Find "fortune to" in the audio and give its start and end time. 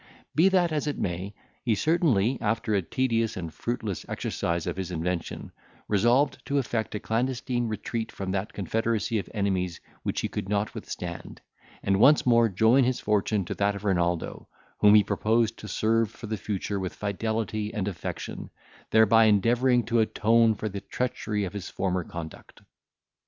12.99-13.53